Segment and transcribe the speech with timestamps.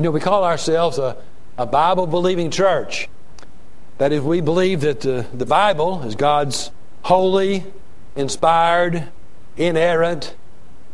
[0.00, 1.14] You know, we call ourselves a,
[1.58, 3.06] a Bible believing church.
[3.98, 6.70] That if we believe that the, the Bible is God's
[7.02, 7.66] holy,
[8.16, 9.08] inspired,
[9.58, 10.34] inerrant,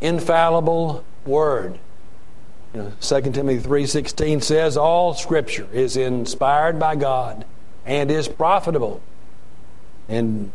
[0.00, 1.78] infallible word.
[2.74, 7.44] You know, 2 Timothy 3:16 says all scripture is inspired by God
[7.84, 9.00] and is profitable.
[10.08, 10.50] And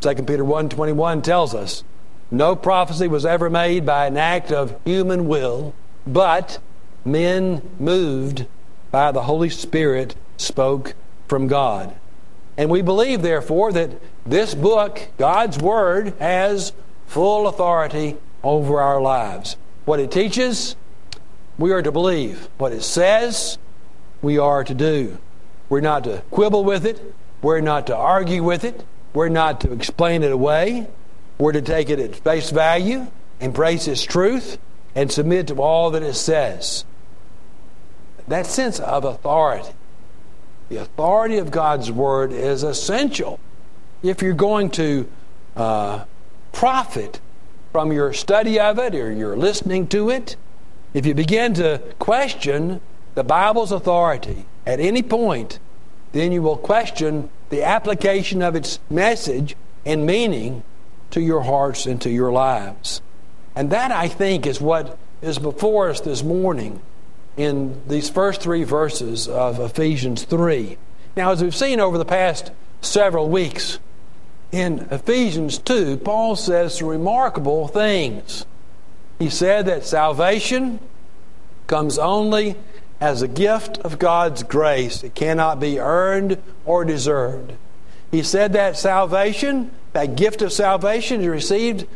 [0.00, 1.84] 2 Peter 1:21 tells us
[2.30, 5.74] no prophecy was ever made by an act of human will,
[6.06, 6.60] but
[7.04, 8.46] men moved
[8.90, 10.94] by the Holy Spirit spoke
[11.28, 11.94] from God.
[12.56, 13.90] And we believe, therefore, that
[14.24, 16.72] this book, God's Word, has
[17.06, 19.56] full authority over our lives.
[19.84, 20.76] What it teaches,
[21.58, 22.48] we are to believe.
[22.58, 23.58] What it says,
[24.22, 25.18] we are to do.
[25.68, 27.14] We're not to quibble with it.
[27.42, 28.84] We're not to argue with it.
[29.12, 30.88] We're not to explain it away.
[31.38, 33.08] We're to take it at face value,
[33.40, 34.58] embrace its truth,
[34.94, 36.84] and submit to all that it says.
[38.28, 39.70] That sense of authority,
[40.68, 43.38] the authority of God's Word, is essential
[44.02, 45.08] if you're going to
[45.56, 46.04] uh,
[46.52, 47.20] profit
[47.72, 50.36] from your study of it or your listening to it.
[50.94, 52.80] If you begin to question
[53.14, 55.58] the Bible's authority at any point,
[56.12, 60.62] then you will question the application of its message and meaning
[61.10, 63.02] to your hearts and to your lives.
[63.56, 66.80] And that, I think, is what is before us this morning
[67.36, 70.76] in these first three verses of Ephesians 3.
[71.16, 73.78] Now, as we've seen over the past several weeks,
[74.52, 78.46] in Ephesians 2, Paul says some remarkable things.
[79.18, 80.78] He said that salvation
[81.66, 82.56] comes only
[83.00, 87.52] as a gift of God's grace, it cannot be earned or deserved.
[88.10, 91.86] He said that salvation that gift of salvation is received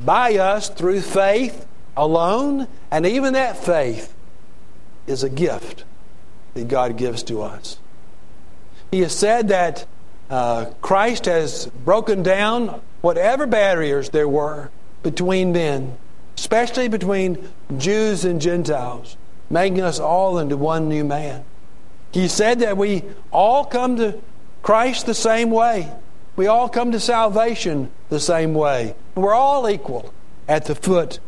[0.00, 4.14] by us through faith alone, and even that faith
[5.06, 5.84] is a gift
[6.54, 7.78] that God gives to us.
[8.90, 9.86] He has said that
[10.30, 14.70] uh, Christ has broken down whatever barriers there were
[15.02, 15.96] between men,
[16.36, 19.16] especially between Jews and Gentiles,
[19.50, 21.44] making us all into one new man.
[22.12, 24.20] He said that we all come to
[24.62, 25.90] Christ the same way.
[26.36, 28.94] We all come to salvation the same way.
[29.14, 30.12] We're all equal
[30.48, 31.18] at the foot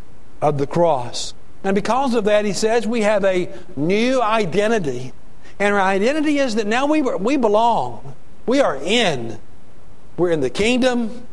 [0.41, 1.35] of the cross.
[1.65, 5.13] And because of that, he says we have a new identity.
[5.59, 8.15] And our identity is that now we, we belong.
[8.47, 9.41] We are in.
[10.17, 11.27] We're in the kingdom,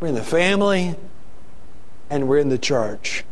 [0.00, 0.96] we're in the family,
[2.10, 3.24] and we're in the church.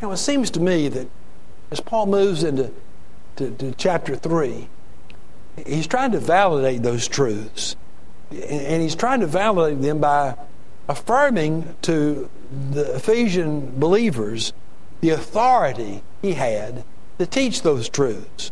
[0.00, 1.08] Now, it seems to me that
[1.70, 2.72] as Paul moves into
[3.36, 4.68] to, to chapter 3,
[5.66, 7.76] he's trying to validate those truths
[8.30, 10.36] and he's trying to validate them by
[10.88, 12.30] affirming to
[12.70, 14.52] the Ephesian believers
[15.02, 16.84] the authority he had
[17.18, 18.50] to teach those truths.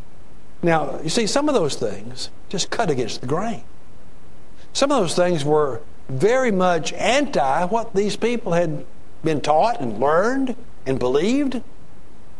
[0.62, 3.64] Now, you see, some of those things just cut against the grain.
[4.74, 5.80] Some of those things were
[6.10, 8.84] very much anti what these people had
[9.24, 11.62] been taught and learned and believed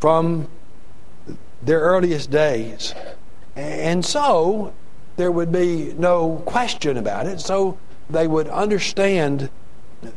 [0.00, 0.48] from
[1.62, 2.94] their earliest days.
[3.56, 4.74] And so,
[5.20, 7.40] there would be no question about it.
[7.40, 7.78] So
[8.08, 9.50] they would understand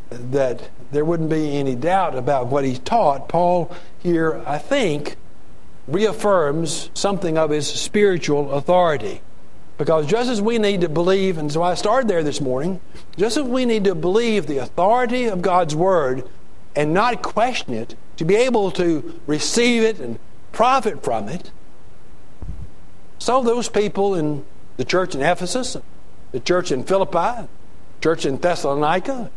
[0.09, 3.27] that there wouldn't be any doubt about what he taught.
[3.27, 5.17] Paul here, I think,
[5.87, 9.21] reaffirms something of his spiritual authority.
[9.77, 12.79] Because just as we need to believe, and so I started there this morning,
[13.17, 16.27] just as we need to believe the authority of God's Word
[16.75, 20.19] and not question it, to be able to receive it and
[20.51, 21.51] profit from it,
[23.17, 24.45] so those people in
[24.77, 25.77] the church in Ephesus,
[26.31, 27.47] the church in Philippi,
[28.01, 29.31] church in Thessalonica,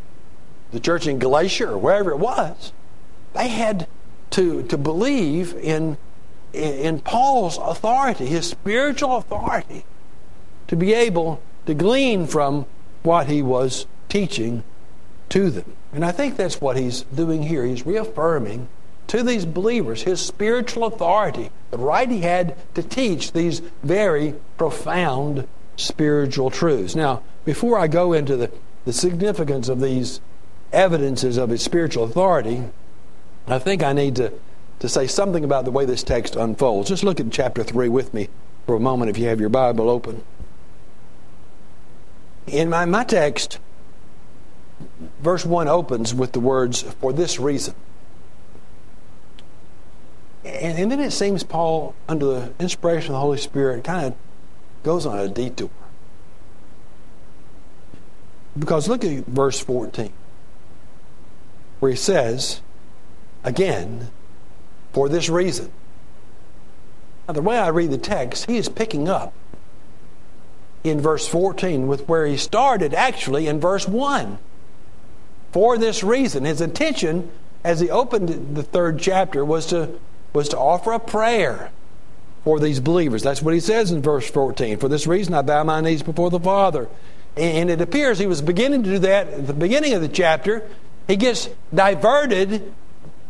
[0.73, 2.73] the church in Galatia, or wherever it was,
[3.35, 3.87] they had
[4.31, 5.97] to, to believe in,
[6.53, 9.85] in Paul's authority, his spiritual authority,
[10.69, 12.67] to be able to glean from
[13.03, 14.65] what he was teaching
[15.29, 15.73] to them.
[15.93, 17.65] And I think that's what he's doing here.
[17.65, 18.69] He's reaffirming
[19.09, 25.47] to these believers his spiritual authority, the right he had to teach these very profound
[25.77, 26.97] spiritual truths.
[26.97, 28.51] Now, before I go into the,
[28.85, 30.21] the significance of these
[30.77, 32.65] evidences of his spiritual authority,
[33.49, 34.33] I think I need to,
[34.81, 36.89] to say something about the way this text unfolds.
[36.89, 38.29] Just look at chapter 3 with me
[38.67, 40.23] for a moment if you have your Bible open.
[42.47, 43.59] In my, my text,
[45.21, 47.75] verse 1 opens with the words, For this reason.
[50.45, 54.15] And, and then it seems Paul, under the inspiration of the Holy Spirit, kind of
[54.83, 55.71] goes on a detour.
[58.59, 60.13] Because look at verse 14,
[61.81, 62.61] where he says,
[63.45, 64.11] again,
[64.93, 65.71] for this reason.
[67.27, 69.33] Now, the way I read the text, he is picking up
[70.85, 74.39] in verse 14 with where he started actually in verse 1.
[75.53, 77.31] For this reason, his intention
[77.65, 79.99] as he opened the third chapter was to,
[80.33, 81.73] was to offer a prayer
[82.45, 83.25] for these believers.
[83.25, 84.79] That's what he says in verse 14.
[84.79, 86.89] For this reason, I bow my knees before the Father.
[87.37, 90.63] And it appears he was beginning to do that at the beginning of the chapter.
[91.07, 92.75] He gets diverted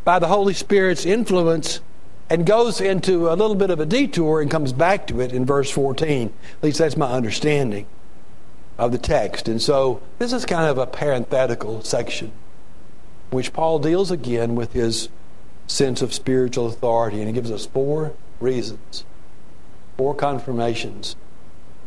[0.05, 1.81] by the Holy Spirit's influence
[2.31, 5.45] and goes into a little bit of a detour and comes back to it in
[5.45, 6.33] verse 14.
[6.59, 7.87] At least that's my understanding
[8.79, 9.49] of the text.
[9.49, 12.33] And so this is kind of a parenthetical section,
[13.31, 15.09] which Paul deals again with his
[15.67, 17.19] sense of spiritual authority.
[17.19, 19.05] And he gives us four reasons,
[19.97, 21.17] four confirmations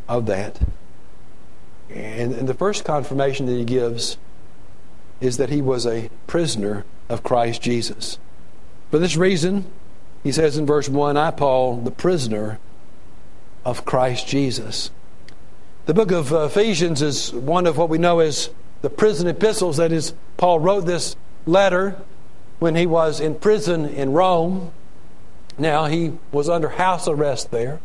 [0.07, 0.59] of that.
[1.89, 4.17] And, and the first confirmation that he gives
[5.21, 8.17] is that he was a prisoner of Christ Jesus.
[8.91, 9.65] For this reason,
[10.23, 12.59] he says in verse 1 I, Paul, the prisoner
[13.65, 14.91] of Christ Jesus.
[15.85, 18.49] The book of Ephesians is one of what we know as
[18.81, 19.77] the prison epistles.
[19.77, 21.99] That is, Paul wrote this letter
[22.59, 24.71] when he was in prison in Rome.
[25.57, 27.79] Now, he was under house arrest there.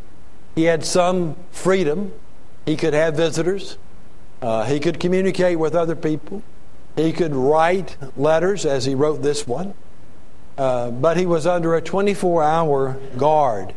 [0.55, 2.13] He had some freedom.
[2.65, 3.77] He could have visitors.
[4.41, 6.43] Uh, he could communicate with other people.
[6.95, 9.73] He could write letters as he wrote this one.
[10.57, 13.73] Uh, but he was under a 24 hour guard.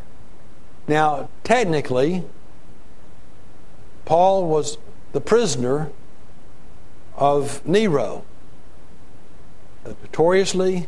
[0.86, 2.24] Now, technically,
[4.04, 4.78] Paul was
[5.12, 5.90] the prisoner
[7.16, 8.24] of Nero,
[9.84, 10.86] a notoriously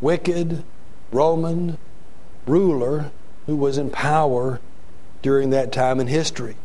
[0.00, 0.62] wicked
[1.10, 1.76] Roman
[2.46, 3.10] ruler
[3.46, 4.60] who was in power
[5.22, 6.56] during that time in history.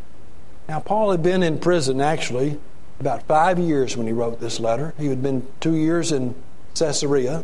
[0.69, 2.59] Now, Paul had been in prison actually
[2.99, 4.93] about five years when he wrote this letter.
[4.97, 6.35] He had been two years in
[6.75, 7.43] Caesarea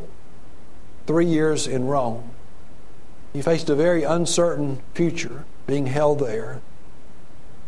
[1.06, 2.32] three years in Rome.
[3.34, 6.62] He faced a very uncertain future being held there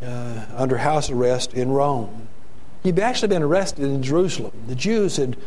[0.02, 2.28] uh, under house arrest in Rome.
[2.84, 4.54] He'd actually been arrested in Jerusalem.
[4.68, 5.38] The Jews had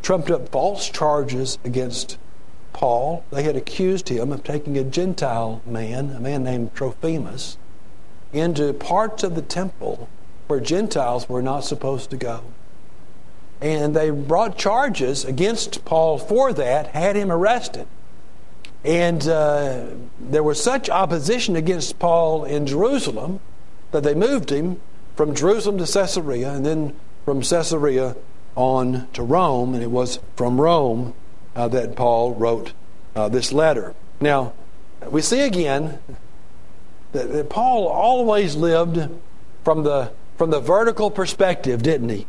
[0.00, 2.18] trumped up false charges against
[2.72, 3.24] Paul.
[3.30, 7.56] They had accused him of taking a Gentile man, a man named Trophimus,
[8.32, 10.08] into parts of the temple
[10.52, 12.42] where Gentiles were not supposed to go
[13.62, 17.86] and they brought charges against Paul for that, had him arrested.
[18.84, 19.86] And uh,
[20.18, 23.38] there was such opposition against Paul in Jerusalem
[23.92, 24.80] that they moved him
[25.14, 28.16] from Jerusalem to Caesarea and then from Caesarea
[28.56, 29.74] on to Rome.
[29.74, 31.14] And it was from Rome
[31.54, 32.72] uh, that Paul wrote
[33.14, 33.94] uh, this letter.
[34.20, 34.54] Now,
[35.08, 36.00] we see again
[37.12, 39.08] that, that Paul always lived
[39.62, 40.10] from the,
[40.42, 42.26] from the vertical perspective, didn't he?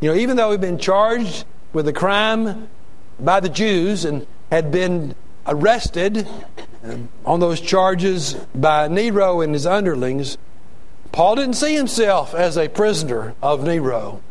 [0.00, 1.44] You know, even though he'd been charged
[1.74, 2.70] with a crime
[3.20, 5.14] by the Jews and had been
[5.46, 6.26] arrested
[6.82, 10.38] um, on those charges by Nero and his underlings,
[11.12, 14.22] Paul didn't see himself as a prisoner of Nero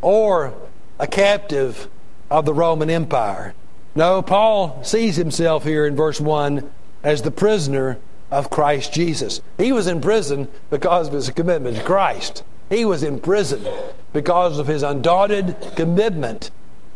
[0.00, 0.54] or
[0.98, 1.90] a captive
[2.30, 3.52] of the Roman Empire.
[3.94, 6.70] No, Paul sees himself here in verse 1
[7.02, 7.98] as the prisoner
[8.34, 9.40] of Christ Jesus.
[9.56, 12.42] He was in prison because of his commitment to Christ.
[12.68, 13.64] He was in prison
[14.12, 16.50] because of his undaunted commitment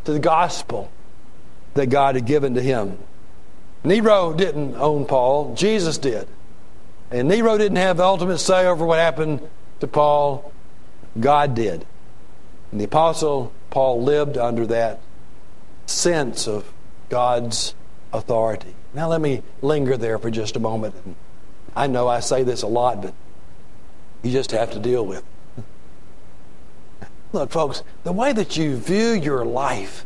[0.05, 0.91] to the gospel
[1.75, 2.99] that God had given to him.
[3.85, 6.27] Nero didn't own Paul, Jesus did.
[7.13, 9.41] And Nero didn't have the ultimate say over what happened
[9.79, 10.53] to Paul,
[11.21, 11.87] God did.
[12.73, 15.01] And the Apostle Paul lived under that
[15.87, 16.73] sense of
[17.09, 17.75] God's
[18.13, 18.75] authority.
[18.93, 20.95] Now, let me linger there for just a moment.
[21.79, 23.15] I know I say this a lot, but
[24.23, 25.65] you just have to deal with it.
[27.33, 30.05] Look, folks, the way that you view your life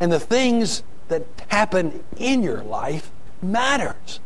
[0.00, 4.18] and the things that happen in your life matters.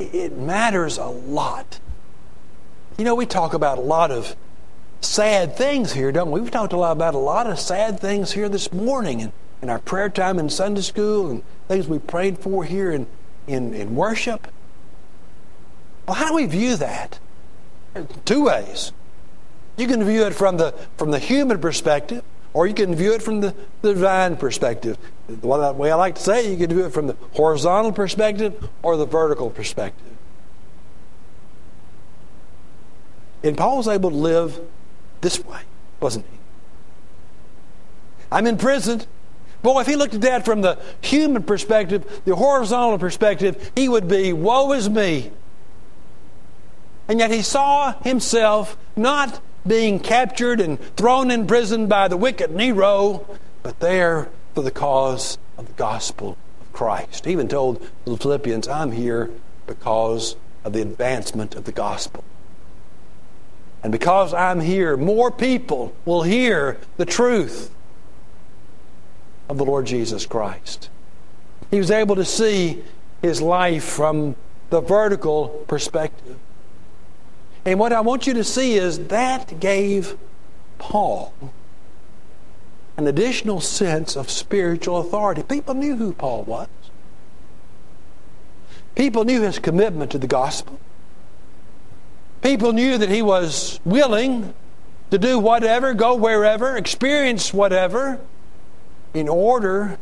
[0.00, 1.78] It matters a lot.
[2.96, 4.34] You know, we talk about a lot of
[5.00, 6.40] sad things here, don't we?
[6.40, 9.32] We've talked a lot about a lot of sad things here this morning and
[9.62, 13.06] in our prayer time in Sunday school and things we prayed for here in,
[13.46, 14.48] in, in worship.
[16.08, 17.18] Well, how do we view that?
[18.24, 18.92] Two ways.
[19.76, 22.24] You can view it from the, from the human perspective,
[22.54, 24.96] or you can view it from the, the divine perspective.
[25.42, 28.70] Well, The way I like to say you can view it from the horizontal perspective
[28.82, 30.16] or the vertical perspective.
[33.44, 34.60] And Paul was able to live
[35.20, 35.60] this way,
[36.00, 36.38] wasn't he?
[38.32, 39.02] I'm in prison.
[39.62, 44.08] Boy, if he looked at that from the human perspective, the horizontal perspective, he would
[44.08, 45.32] be, woe is me.
[47.08, 52.50] And yet he saw himself not being captured and thrown in prison by the wicked
[52.50, 53.26] Nero,
[53.62, 57.24] but there for the cause of the gospel of Christ.
[57.24, 59.30] He even told the Philippians, I'm here
[59.66, 62.24] because of the advancement of the gospel.
[63.82, 67.70] And because I'm here, more people will hear the truth
[69.48, 70.90] of the Lord Jesus Christ.
[71.70, 72.82] He was able to see
[73.22, 74.36] his life from
[74.70, 76.36] the vertical perspective.
[77.68, 80.16] And what I want you to see is that gave
[80.78, 81.34] Paul
[82.96, 85.42] an additional sense of spiritual authority.
[85.42, 86.68] People knew who Paul was,
[88.94, 90.80] people knew his commitment to the gospel.
[92.40, 94.54] People knew that he was willing
[95.10, 98.18] to do whatever, go wherever, experience whatever
[99.12, 99.98] in order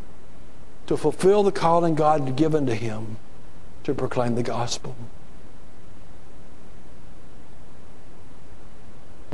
[0.87, 3.17] to fulfill the calling God had given to him
[3.83, 4.95] to proclaim the gospel.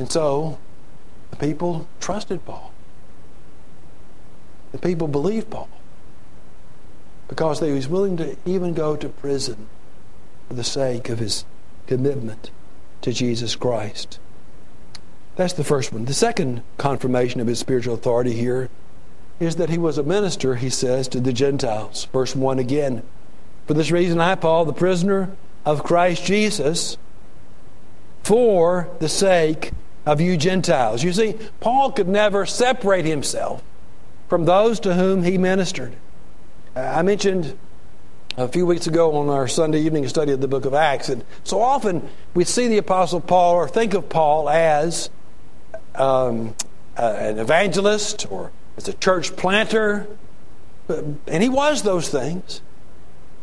[0.03, 0.59] And so
[1.31, 2.73] the people trusted Paul.
[4.73, 5.69] The people believed Paul
[7.29, 9.69] because he was willing to even go to prison
[10.49, 11.45] for the sake of his
[11.87, 12.51] commitment
[13.03, 14.19] to Jesus Christ.
[15.37, 16.07] That's the first one.
[16.07, 18.71] The second confirmation of his spiritual authority here
[19.39, 22.09] is that he was a minister, he says, to the Gentiles.
[22.13, 23.05] Verse 1 again.
[23.69, 26.97] For this reason, I, Paul, the prisoner of Christ Jesus,
[28.25, 29.71] for the sake
[30.07, 31.03] of you Gentiles.
[31.03, 33.63] You see, Paul could never separate himself
[34.29, 35.95] from those to whom he ministered.
[36.75, 37.57] I mentioned
[38.37, 41.25] a few weeks ago on our Sunday evening study of the book of Acts that
[41.45, 45.11] so often we see the Apostle Paul or think of Paul as
[45.95, 46.55] um,
[46.97, 50.07] uh, an evangelist or as a church planter,
[50.89, 52.63] and he was those things.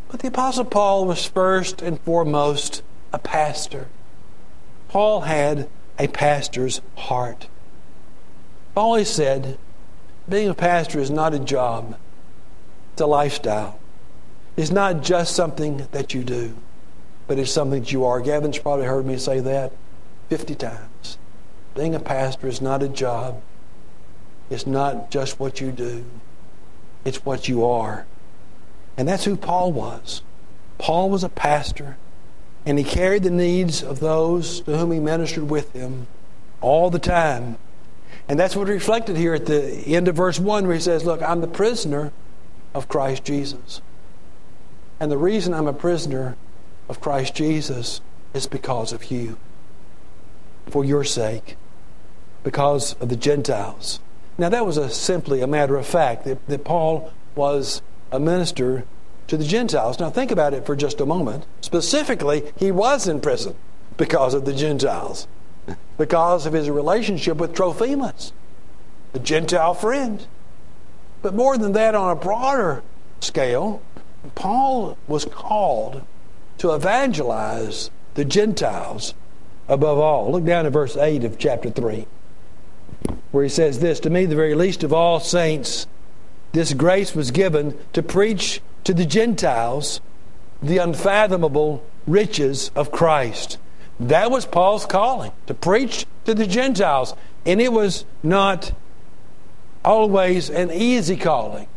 [0.10, 2.82] But the Apostle Paul was first and foremost
[3.14, 3.88] a pastor.
[4.88, 7.48] Paul had a pastor's heart.
[8.72, 9.58] I've always said
[10.28, 11.98] being a pastor is not a job,
[12.94, 13.80] it's a lifestyle.
[14.56, 16.56] It's not just something that you do,
[17.28, 18.20] but it's something that you are.
[18.20, 19.72] Gavin's probably heard me say that
[20.30, 21.18] 50 times.
[21.76, 23.42] Being a pastor is not a job,
[24.50, 26.06] it's not just what you do,
[27.06, 28.06] it's what you are.
[28.98, 30.22] And that's who Paul was.
[30.78, 31.98] Paul was a pastor,
[32.70, 36.06] and he carried the needs of those to whom he ministered with him
[36.62, 37.58] all the time.
[38.28, 41.20] And that's what reflected here at the end of verse 1, where he says, Look,
[41.24, 42.14] I'm the prisoner
[42.76, 43.82] of Christ Jesus.
[45.00, 46.38] And the reason I'm a prisoner
[46.88, 48.02] of Christ Jesus
[48.36, 49.40] is because of you,
[50.68, 51.58] for your sake,
[52.44, 54.00] because of the Gentiles.
[54.38, 58.86] Now, that was a, simply a matter of fact that, that Paul was a minister
[59.30, 60.00] to the Gentiles.
[60.00, 61.46] Now, think about it for just a moment.
[61.62, 63.56] Specifically, he was in prison
[63.96, 65.28] because of the Gentiles,
[65.98, 68.34] because of his relationship with Trophimus,
[69.14, 70.26] a Gentile friend.
[71.22, 72.82] But more than that, on a broader
[73.20, 73.82] scale,
[74.36, 76.02] Paul was called
[76.58, 79.14] to evangelize the Gentiles
[79.68, 80.32] above all.
[80.32, 82.08] Look down at verse 8 of chapter 3,
[83.32, 85.88] where he says this To me, the very least of all saints,
[86.52, 90.02] this grace was given to preach to the Gentiles
[90.64, 93.60] the unfathomable riches of Christ.
[94.00, 97.14] That was Paul's calling, to preach to the Gentiles.
[97.46, 98.72] And it was not
[99.86, 101.68] always an easy calling.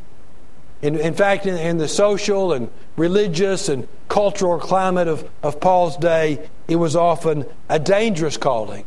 [0.80, 5.98] In, in fact, in, in, the social and religious and cultural climate of, of Paul's
[5.98, 8.86] day, it was often a dangerous calling.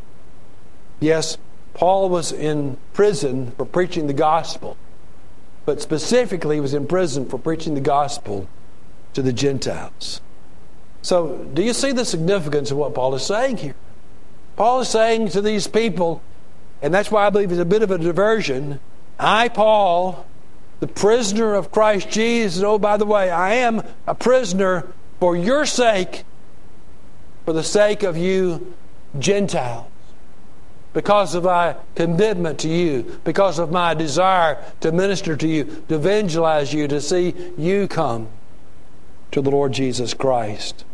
[0.98, 1.38] Yes,
[1.74, 4.76] Paul was in prison for preaching the gospel,
[5.66, 8.48] but specifically, he was in prison for preaching the gospel
[9.12, 10.20] to the Gentiles.
[11.02, 13.74] So, do you see the significance of what Paul is saying here?
[14.56, 16.22] Paul is saying to these people,
[16.80, 18.80] and that's why I believe it's a bit of a diversion
[19.18, 20.26] I, Paul,
[20.80, 22.62] the prisoner of Christ Jesus.
[22.62, 26.24] Oh, by the way, I am a prisoner for your sake,
[27.44, 28.74] for the sake of you
[29.18, 29.86] Gentiles,
[30.96, 35.96] because of my commitment to you, because of my desire to minister to you, to
[35.96, 38.26] evangelize you, to see you come
[39.30, 40.86] to the Lord Jesus Christ.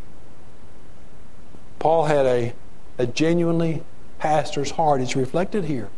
[1.79, 2.53] Paul had a,
[2.99, 3.85] a genuinely
[4.19, 5.01] pastor's heart.
[5.01, 5.89] It's reflected here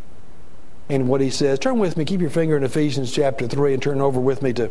[0.91, 1.59] in what he says.
[1.59, 4.53] Turn with me, keep your finger in Ephesians chapter 3 and turn over with me
[4.53, 4.71] to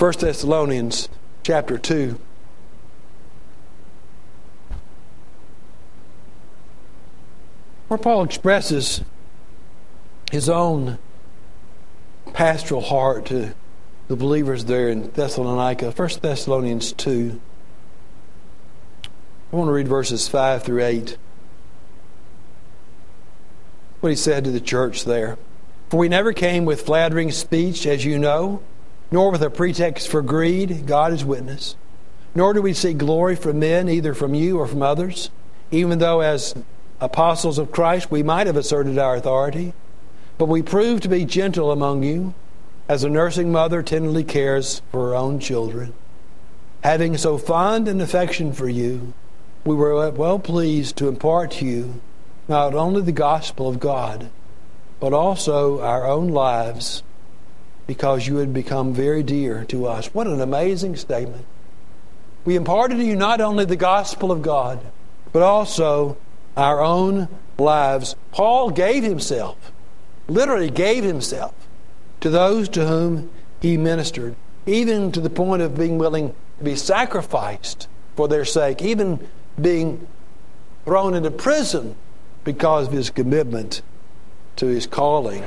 [0.00, 1.08] 1 Thessalonians
[1.44, 2.18] chapter 2.
[7.92, 9.02] Where Paul expresses
[10.30, 10.96] his own
[12.32, 13.52] pastoral heart to
[14.08, 15.90] the believers there in Thessalonica.
[15.90, 17.38] 1 Thessalonians 2.
[19.52, 21.18] I want to read verses 5 through 8
[24.00, 25.36] what he said to the church there.
[25.90, 28.62] For we never came with flattering speech, as you know,
[29.10, 31.76] nor with a pretext for greed, God is witness.
[32.34, 35.28] Nor do we seek glory from men, either from you or from others,
[35.70, 36.54] even though as
[37.02, 39.74] apostles of Christ we might have asserted our authority.
[40.38, 42.34] But we prove to be gentle among you,
[42.88, 45.92] as a nursing mother tenderly cares for her own children.
[46.82, 49.12] Having so fond an affection for you,
[49.64, 52.00] we were well pleased to impart to you
[52.48, 54.30] not only the gospel of God,
[54.98, 57.02] but also our own lives,
[57.86, 60.06] because you had become very dear to us.
[60.14, 61.44] What an amazing statement.
[62.44, 64.80] We imparted to you not only the gospel of God,
[65.32, 66.16] but also
[66.56, 67.28] our own
[67.58, 68.16] lives.
[68.32, 69.72] Paul gave himself,
[70.28, 71.54] literally gave himself,
[72.20, 73.30] to those to whom
[73.60, 78.82] he ministered, even to the point of being willing to be sacrificed for their sake,
[78.82, 79.28] even
[79.60, 80.06] being
[80.84, 81.94] thrown into prison
[82.44, 83.82] because of his commitment
[84.56, 85.44] to his calling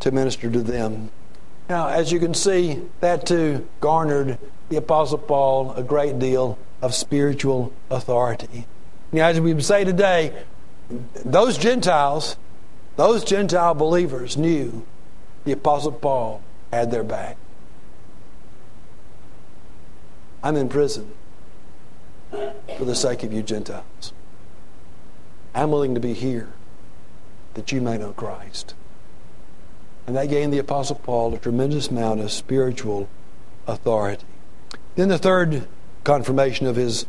[0.00, 1.10] to minister to them.
[1.68, 4.38] Now, as you can see, that too garnered
[4.68, 8.66] the Apostle Paul a great deal of spiritual authority.
[9.16, 10.30] Now, as we would say today,
[11.24, 12.36] those Gentiles,
[12.96, 14.84] those Gentile believers knew
[15.44, 17.38] the Apostle Paul had their back.
[20.42, 21.14] I'm in prison
[22.30, 24.12] for the sake of you Gentiles.
[25.54, 26.50] I'm willing to be here
[27.54, 28.74] that you may know Christ.
[30.06, 33.08] And that gave the Apostle Paul a tremendous amount of spiritual
[33.66, 34.26] authority.
[34.94, 35.66] Then the third
[36.04, 37.06] confirmation of his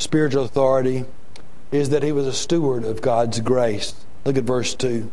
[0.00, 1.04] spiritual authority
[1.74, 3.94] is that he was a steward of God's grace.
[4.24, 5.10] Look at verse 2,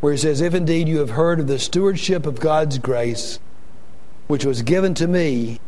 [0.00, 3.38] where he says, If indeed you have heard of the stewardship of God's grace,
[4.26, 5.60] which was given to me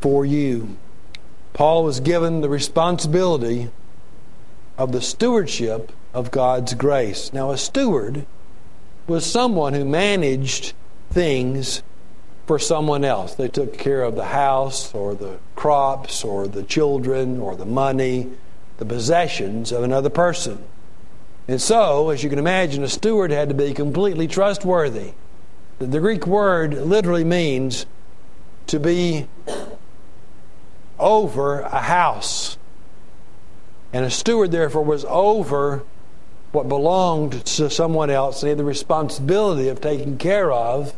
[0.00, 0.78] for you.
[1.52, 3.70] Paul was given the responsibility
[4.78, 7.30] of the stewardship of God's grace.
[7.32, 8.24] Now, a steward
[9.06, 10.72] was someone who managed
[11.10, 11.82] things
[12.46, 13.34] for someone else.
[13.34, 18.30] They took care of the house or the crops or the children or the money,
[18.78, 20.64] the possessions of another person.
[21.46, 25.12] And so, as you can imagine, a steward had to be completely trustworthy.
[25.78, 27.86] The Greek word literally means
[28.68, 29.26] to be
[30.98, 32.56] over a house.
[33.92, 35.84] And a steward, therefore, was over
[36.52, 40.94] what belonged to someone else and had the responsibility of taking care of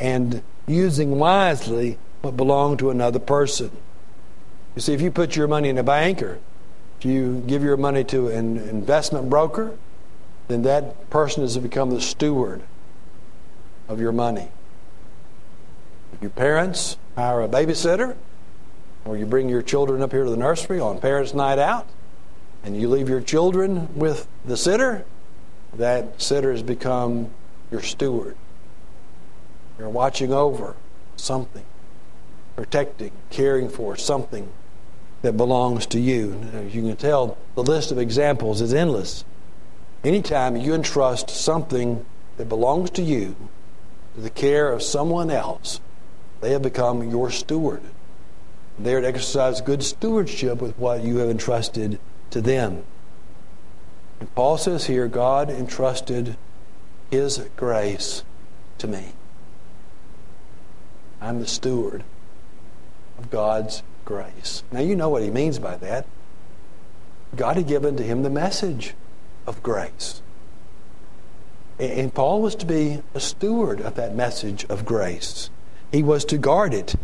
[0.00, 3.70] and using wisely what belonged to another person.
[4.74, 6.38] You see, if you put your money in a bank or
[6.98, 9.76] if you give your money to an investment broker,
[10.48, 12.62] then that person has become the steward
[13.86, 14.48] of your money.
[16.12, 18.16] If your parents hire a babysitter,
[19.04, 21.86] or you bring your children up here to the nursery on parents' night out,
[22.64, 25.04] and you leave your children with the sitter,
[25.74, 27.30] that sitter has become
[27.70, 28.36] your steward.
[29.78, 30.74] You're watching over
[31.16, 31.64] something,
[32.56, 34.50] protecting, caring for something
[35.22, 36.40] that belongs to you.
[36.52, 39.24] As you can tell, the list of examples is endless.
[40.04, 42.04] Anytime you entrust something
[42.36, 43.34] that belongs to you
[44.14, 45.80] to the care of someone else,
[46.40, 47.82] they have become your steward.
[48.78, 51.98] They are to exercise good stewardship with what you have entrusted
[52.30, 52.84] to them.
[54.20, 56.36] And Paul says here, God entrusted
[57.10, 58.22] His grace
[58.78, 59.12] to me.
[61.20, 62.04] I'm the steward
[63.18, 64.62] of God's grace.
[64.72, 66.06] Now, you know what he means by that.
[67.36, 68.94] God had given to him the message
[69.46, 70.22] of grace.
[71.78, 75.50] And Paul was to be a steward of that message of grace.
[75.92, 76.94] He was to guard it,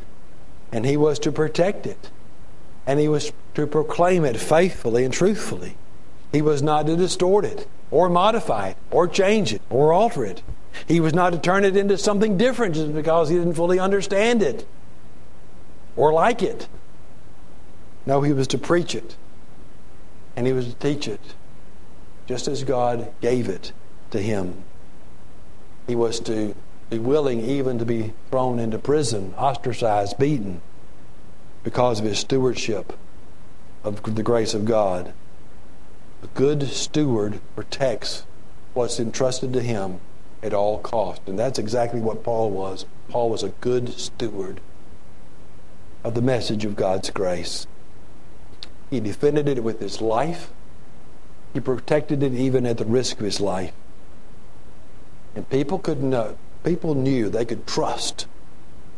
[0.73, 2.11] and he was to protect it,
[2.87, 5.77] and he was to proclaim it faithfully and truthfully.
[6.33, 10.43] He was not to distort it, or modify it, or change it, or alter it.
[10.89, 14.43] He was not to turn it into something different just because he didn't fully understand
[14.43, 14.67] it
[15.97, 16.67] or like it.
[18.07, 19.17] No, he was to preach it
[20.37, 21.21] and he was to teach it
[22.27, 23.73] just as God gave it
[24.11, 24.65] to him.
[25.87, 26.55] He was to
[26.91, 30.61] be willing even to be thrown into prison, ostracized, beaten
[31.63, 32.93] because of his stewardship
[33.83, 35.13] of the grace of God.
[36.23, 38.25] A good steward protects
[38.73, 40.01] what's entrusted to him
[40.43, 41.23] at all cost.
[41.27, 42.87] And that's exactly what Paul was.
[43.09, 44.61] Paul was a good steward
[46.03, 47.67] of the message of God's grace.
[48.95, 50.53] He defended it with his life.
[51.53, 53.73] He protected it even at the risk of his life.
[55.35, 58.29] And people could know, people knew they could trust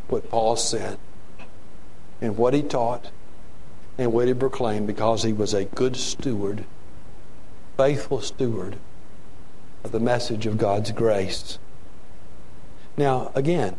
[0.07, 0.99] what Paul said
[2.21, 3.09] and what he taught
[3.97, 6.65] and what he proclaimed because he was a good steward,
[7.75, 8.77] faithful steward
[9.83, 11.57] of the message of God's grace.
[12.95, 13.77] Now, again,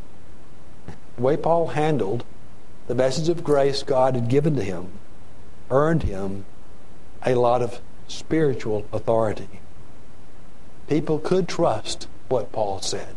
[1.14, 2.24] the way Paul handled
[2.88, 4.90] the message of grace God had given to him
[5.70, 6.44] earned him
[7.24, 9.61] a lot of spiritual authority.
[10.88, 13.14] People could trust what Paul said.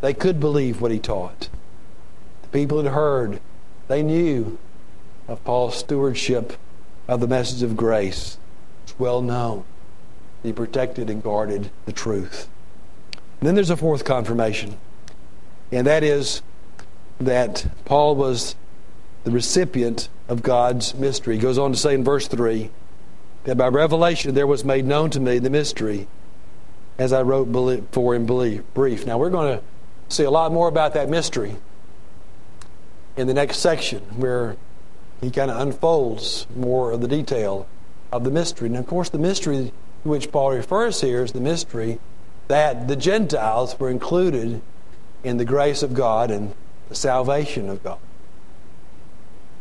[0.00, 1.48] They could believe what he taught.
[2.42, 3.40] The people had heard,
[3.88, 4.58] they knew
[5.28, 6.54] of Paul's stewardship
[7.08, 8.38] of the message of grace.
[8.84, 9.64] It's well known.
[10.42, 12.48] He protected and guarded the truth.
[13.40, 14.78] And then there's a fourth confirmation,
[15.70, 16.42] and that is
[17.18, 18.54] that Paul was
[19.24, 21.36] the recipient of God's mystery.
[21.36, 22.70] He goes on to say in verse 3
[23.44, 26.06] that by revelation there was made known to me the mystery
[26.98, 27.48] as I wrote
[27.92, 29.06] for in brief.
[29.06, 29.64] Now we're going to
[30.08, 31.56] see a lot more about that mystery
[33.16, 34.56] in the next section where
[35.20, 37.66] he kind of unfolds more of the detail
[38.10, 38.68] of the mystery.
[38.68, 41.98] And of course, the mystery to which Paul refers here is the mystery
[42.48, 44.60] that the Gentiles were included
[45.24, 46.54] in the grace of God and
[46.88, 47.98] the salvation of God.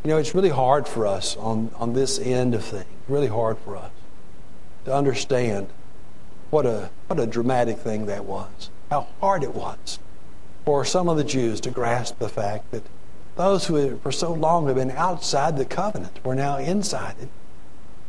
[0.04, 3.60] You know, it's really hard for us on, on this end of things, really hard
[3.60, 3.92] for us
[4.86, 5.68] to understand
[6.50, 10.00] what a, what a dramatic thing that was, how hard it was
[10.66, 12.84] for some of the Jews to grasp the fact that
[13.36, 17.30] those who had, for so long had been outside the covenant were now inside it.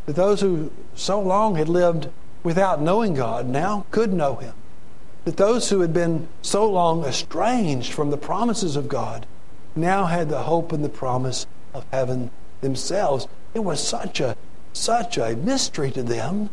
[0.07, 2.09] That those who so long had lived
[2.43, 4.55] without knowing God now could know Him.
[5.25, 9.27] That those who had been so long estranged from the promises of God
[9.77, 12.31] now had the hope and the promise of heaven
[12.61, 13.27] themselves.
[13.55, 14.37] It was such a
[14.73, 16.51] such a mystery to them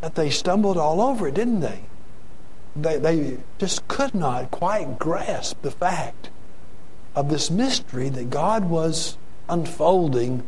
[0.00, 1.82] that they stumbled all over it, didn't they?
[2.74, 6.30] They, they just could not quite grasp the fact
[7.14, 9.16] of this mystery that God was
[9.48, 10.42] unfolding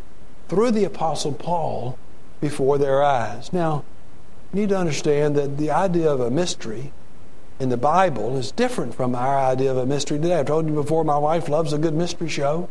[0.49, 1.99] through the Apostle Paul
[2.41, 3.53] before their eyes.
[3.53, 3.85] Now,
[4.53, 6.93] you need to understand that the idea of a mystery
[7.61, 10.39] in the Bible is different from our idea of a mystery today.
[10.39, 12.69] I've told you before, my wife loves a good mystery show.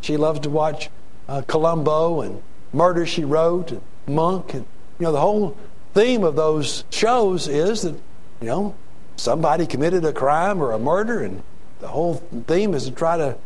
[0.00, 0.90] She loved to watch
[1.28, 4.54] uh, Columbo and Murder She Wrote and Monk.
[4.54, 4.66] And,
[4.98, 5.56] you know, the whole
[5.94, 7.94] theme of those shows is that,
[8.40, 8.74] you know,
[9.16, 11.42] somebody committed a crime or a murder and
[11.80, 12.14] the whole
[12.46, 13.36] theme is to try to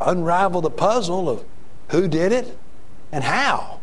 [0.00, 1.44] unravel the puzzle of
[1.90, 2.56] who did it
[3.12, 3.80] and how.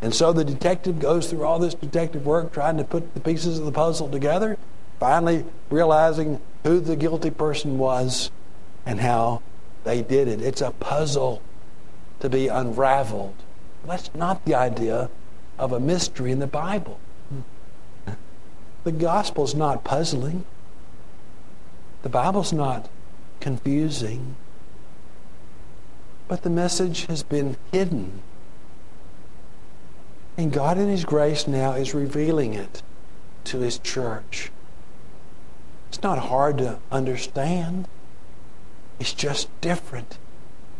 [0.00, 3.58] And so the detective goes through all this detective work trying to put the pieces
[3.58, 4.56] of the puzzle together,
[5.00, 8.30] finally realizing who the guilty person was
[8.86, 9.42] and how
[9.84, 10.40] they did it.
[10.40, 11.42] It's a puzzle
[12.20, 13.34] to be unraveled.
[13.86, 15.10] That's not the idea
[15.58, 17.00] of a mystery in the Bible.
[18.84, 20.44] The gospel's not puzzling.
[22.02, 22.88] The Bible's not
[23.40, 24.36] confusing.
[26.26, 28.22] But the message has been hidden.
[30.36, 32.82] And God, in His grace, now is revealing it
[33.44, 34.52] to His church.
[35.88, 37.88] It's not hard to understand,
[39.00, 40.18] it's just different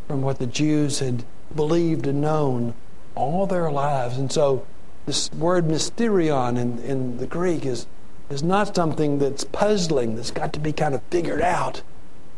[0.07, 2.75] from what the Jews had believed and known
[3.15, 4.17] all their lives.
[4.17, 4.67] And so,
[5.07, 7.87] this word mysterion in, in the Greek is,
[8.29, 11.83] is not something that's puzzling, that's got to be kind of figured out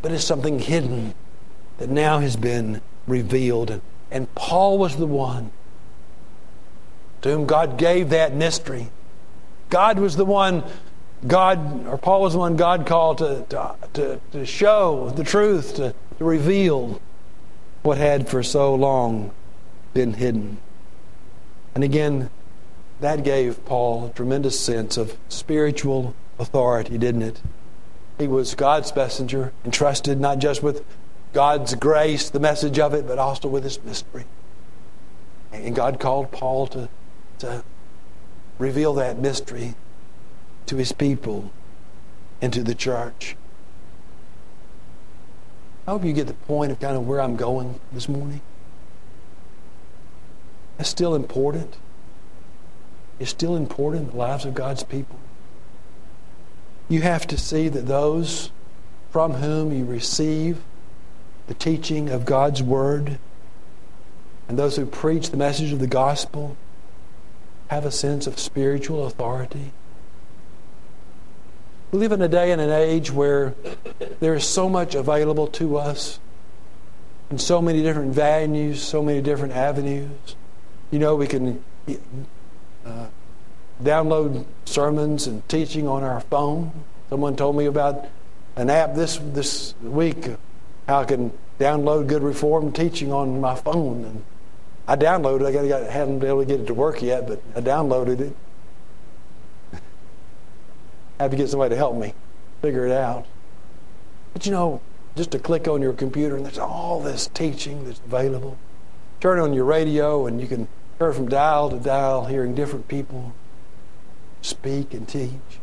[0.02, 1.14] but it's something hidden
[1.78, 3.70] that now has been revealed.
[3.70, 5.50] And, and Paul was the one
[7.22, 8.90] to whom God gave that mystery.
[9.68, 10.64] God was the one,
[11.26, 15.76] God, or Paul was the one God called to, to, to, to show the truth,
[15.76, 17.00] to, to reveal
[17.82, 19.32] what had for so long
[19.92, 20.58] been hidden.
[21.74, 22.30] And again,
[23.00, 27.40] that gave Paul a tremendous sense of spiritual authority, didn't it?
[28.18, 30.84] He was God's messenger, entrusted not just with
[31.32, 34.24] God's grace, the message of it, but also with his mystery.
[35.52, 36.88] And God called Paul to,
[37.38, 37.64] to
[38.58, 39.74] reveal that mystery
[40.66, 41.52] to his people
[42.40, 43.36] and to the church.
[45.86, 48.40] I hope you get the point of kind of where I'm going this morning.
[50.78, 51.76] It's still important.
[53.18, 55.18] It's still important in the lives of God's people
[56.90, 58.50] you have to see that those
[59.10, 60.60] from whom you receive
[61.46, 63.18] the teaching of God's Word
[64.48, 66.56] and those who preach the message of the gospel
[67.68, 69.72] have a sense of spiritual authority.
[71.90, 73.54] We live in a day and an age where
[74.20, 76.20] there is so much available to us
[77.30, 80.36] in so many different venues, so many different avenues.
[80.92, 81.64] You know, we can
[82.86, 83.06] uh,
[83.82, 86.70] download sermons and teaching on our phone.
[87.08, 88.06] Someone told me about
[88.54, 90.28] an app this this week
[90.86, 94.24] how I can download good reform teaching on my phone and
[94.86, 95.64] I downloaded it.
[95.64, 98.36] I got, haven't been able to get it to work yet, but I downloaded it.
[101.20, 102.14] I have to get somebody to help me
[102.62, 103.26] figure it out.
[104.32, 104.80] But you know,
[105.14, 108.56] just to click on your computer and there's all this teaching that's available.
[109.20, 110.66] Turn on your radio and you can
[110.98, 113.34] turn from dial to dial, hearing different people
[114.40, 115.60] speak and teach.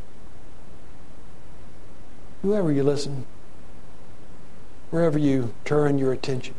[2.43, 3.25] Whoever you listen,
[4.91, 6.53] wherever you turn your attention,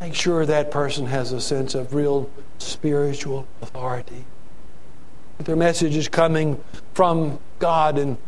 [0.00, 4.24] make sure that person has a sense of real spiritual authority.
[5.40, 8.18] That their message is coming from God and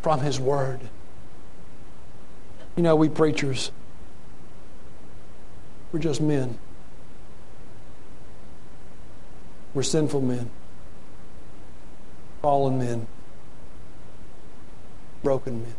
[0.00, 0.80] from His Word.
[2.74, 3.70] You know, we preachers,
[5.92, 6.56] we're just men.
[9.74, 10.48] We're sinful men,
[12.40, 13.08] fallen men,
[15.22, 15.74] broken men.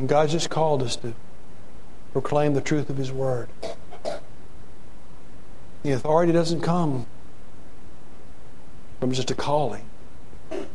[0.00, 1.14] And God just called us to
[2.12, 3.48] proclaim the truth of His Word.
[5.84, 7.06] The authority doesn't come
[9.00, 9.84] from just a calling.
[10.50, 10.66] The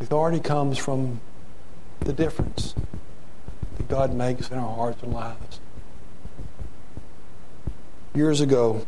[0.00, 1.20] authority comes from
[2.00, 2.74] the difference
[3.76, 5.60] that God makes in our hearts and lives.
[8.14, 8.84] Years ago,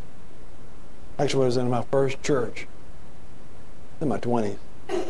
[1.19, 2.67] actually, I was in my first church
[4.01, 4.57] in my 20s.
[4.89, 5.05] I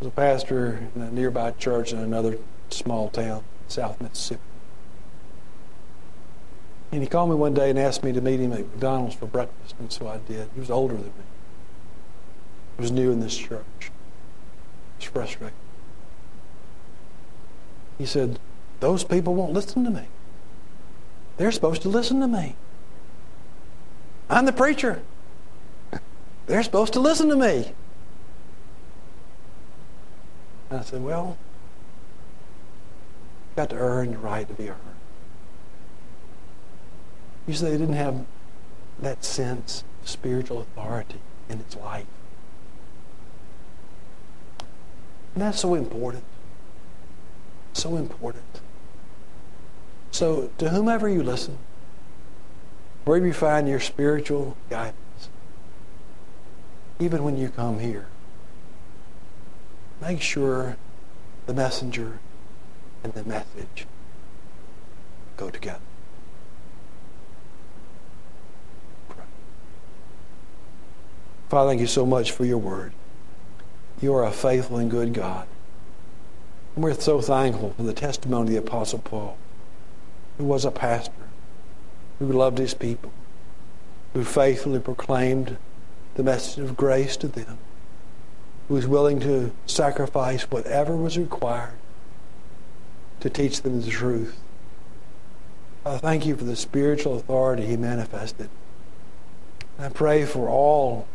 [0.00, 2.38] was a pastor in a nearby church in another
[2.70, 4.40] small town, South Mississippi.
[6.90, 9.26] And he called me one day and asked me to meet him at McDonald's for
[9.26, 10.48] breakfast, and so I did.
[10.54, 11.24] He was older than me.
[12.78, 13.62] Was new in this church.
[13.80, 13.90] It
[14.98, 15.56] was frustrating.
[17.98, 18.38] He said,
[18.80, 20.08] Those people won't listen to me.
[21.36, 22.56] They're supposed to listen to me.
[24.28, 25.02] I'm the preacher.
[26.46, 27.72] They're supposed to listen to me.
[30.70, 31.36] And I said, Well,
[33.50, 34.76] you've got to earn the right to be heard.
[37.46, 38.24] You see, they didn't have
[39.00, 42.06] that sense of spiritual authority in its life.
[45.34, 46.24] And that's so important.
[47.72, 48.44] So important.
[50.12, 51.58] So, to whomever you listen,
[53.04, 55.28] wherever you find your spiritual guidance,
[57.00, 58.06] even when you come here,
[60.00, 60.76] make sure
[61.46, 62.20] the messenger
[63.02, 63.86] and the message
[65.36, 65.80] go together.
[71.48, 72.92] Father, thank you so much for your word.
[74.00, 75.46] You are a faithful and good God.
[76.74, 79.36] And we're so thankful for the testimony of the Apostle Paul,
[80.38, 81.12] who was a pastor,
[82.18, 83.12] who loved his people,
[84.12, 85.56] who faithfully proclaimed
[86.16, 87.58] the message of grace to them,
[88.68, 91.74] who was willing to sacrifice whatever was required
[93.20, 94.38] to teach them the truth.
[95.86, 98.48] I thank you for the spiritual authority he manifested.
[99.78, 101.06] I pray for all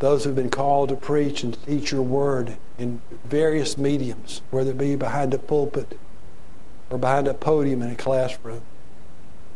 [0.00, 4.78] those who've been called to preach and teach your word in various mediums, whether it
[4.78, 5.98] be behind a pulpit
[6.88, 8.62] or behind a podium in a classroom,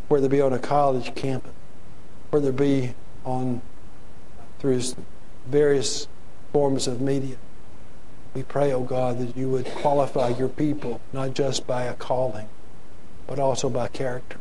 [0.09, 1.51] whether it be on a college campus,
[2.31, 3.63] whether it be on
[4.59, 4.83] through
[5.47, 6.09] various
[6.53, 7.37] forms of media.
[8.35, 11.95] We pray, O oh God, that you would qualify your people not just by a
[11.95, 12.49] calling,
[13.27, 14.39] but also by character.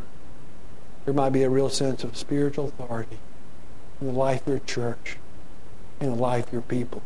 [1.05, 3.19] There might be a real sense of spiritual authority
[4.01, 5.17] in the life of your church
[6.03, 7.01] in the life of your people.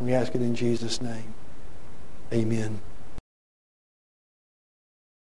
[0.00, 1.34] We ask it in Jesus' name.
[2.32, 2.80] Amen.